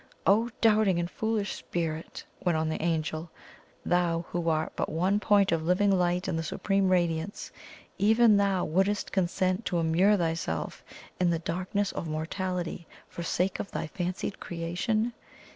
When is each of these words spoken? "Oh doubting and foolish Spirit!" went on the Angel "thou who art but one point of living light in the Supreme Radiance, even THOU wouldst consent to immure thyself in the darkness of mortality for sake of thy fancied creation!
"Oh 0.25 0.49
doubting 0.61 0.97
and 0.99 1.07
foolish 1.11 1.53
Spirit!" 1.53 2.25
went 2.43 2.57
on 2.57 2.69
the 2.69 2.81
Angel 2.81 3.29
"thou 3.85 4.25
who 4.29 4.49
art 4.49 4.73
but 4.75 4.89
one 4.89 5.19
point 5.19 5.51
of 5.51 5.61
living 5.63 5.91
light 5.91 6.27
in 6.27 6.35
the 6.35 6.41
Supreme 6.41 6.89
Radiance, 6.89 7.51
even 7.99 8.35
THOU 8.35 8.63
wouldst 8.65 9.11
consent 9.11 9.63
to 9.65 9.77
immure 9.77 10.17
thyself 10.17 10.83
in 11.19 11.29
the 11.29 11.37
darkness 11.37 11.91
of 11.91 12.07
mortality 12.09 12.87
for 13.09 13.21
sake 13.21 13.59
of 13.59 13.69
thy 13.69 13.85
fancied 13.85 14.39
creation! 14.39 15.13